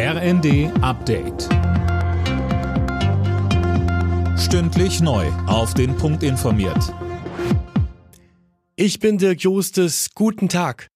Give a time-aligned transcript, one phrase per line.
[0.00, 1.48] RND Update.
[4.38, 5.26] Stündlich neu.
[5.48, 6.94] Auf den Punkt informiert.
[8.76, 10.10] Ich bin Dirk Jostes.
[10.14, 10.86] Guten Tag.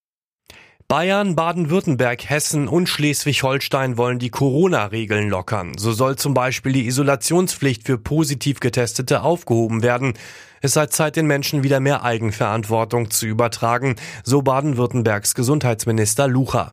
[0.87, 5.73] Bayern, Baden-Württemberg, Hessen und Schleswig-Holstein wollen die Corona-Regeln lockern.
[5.77, 10.15] So soll zum Beispiel die Isolationspflicht für positiv Getestete aufgehoben werden.
[10.61, 16.71] Es sei Zeit, den Menschen wieder mehr Eigenverantwortung zu übertragen, so Baden-Württembergs Gesundheitsminister Lucha.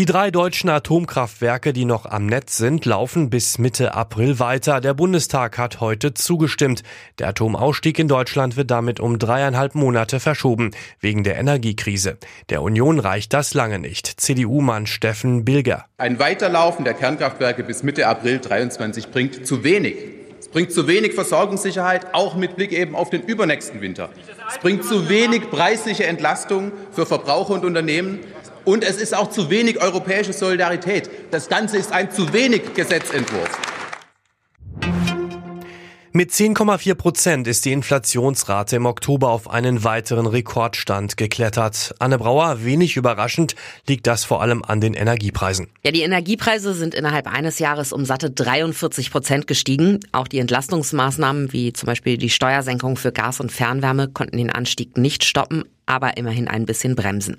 [0.00, 4.80] Die drei deutschen Atomkraftwerke, die noch am Netz sind, laufen bis Mitte April weiter.
[4.80, 6.82] Der Bundestag hat heute zugestimmt.
[7.18, 12.16] Der Atomausstieg in Deutschland wird damit um dreieinhalb Monate verschoben, wegen der Energiekrise.
[12.48, 14.06] Der Union reicht das lange nicht.
[14.06, 15.84] CDU-Mann Steffen Bilger.
[15.98, 19.96] Ein Weiterlaufen der Kernkraftwerke bis Mitte April 23 bringt zu wenig.
[20.38, 24.08] Es bringt zu wenig Versorgungssicherheit, auch mit Blick eben auf den übernächsten Winter.
[24.48, 28.20] Es bringt zu wenig preisliche Entlastung für Verbraucher und Unternehmen.
[28.64, 31.10] Und es ist auch zu wenig europäische Solidarität.
[31.30, 33.58] Das Ganze ist ein zu wenig Gesetzentwurf.
[36.12, 41.94] Mit 10,4 Prozent ist die Inflationsrate im Oktober auf einen weiteren Rekordstand geklettert.
[42.00, 43.54] Anne Brauer, wenig überraschend,
[43.86, 45.68] liegt das vor allem an den Energiepreisen.
[45.84, 50.00] Ja, die Energiepreise sind innerhalb eines Jahres um satte 43 Prozent gestiegen.
[50.10, 54.96] Auch die Entlastungsmaßnahmen wie zum Beispiel die Steuersenkung für Gas und Fernwärme konnten den Anstieg
[54.96, 57.36] nicht stoppen aber immerhin ein bisschen bremsen.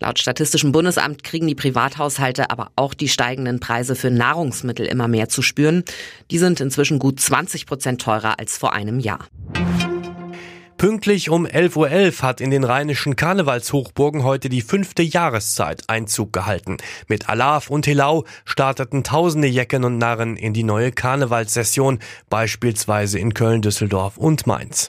[0.00, 5.28] Laut Statistischem Bundesamt kriegen die Privathaushalte aber auch die steigenden Preise für Nahrungsmittel immer mehr
[5.28, 5.84] zu spüren.
[6.32, 9.28] Die sind inzwischen gut 20 Prozent teurer als vor einem Jahr.
[10.76, 16.32] Pünktlich um 11.11 Uhr .11 hat in den rheinischen Karnevalshochburgen heute die fünfte Jahreszeit Einzug
[16.32, 16.78] gehalten.
[17.06, 23.34] Mit Alaf und Helau starteten tausende Jecken und Narren in die neue Karnevalssession, beispielsweise in
[23.34, 24.88] Köln, Düsseldorf und Mainz.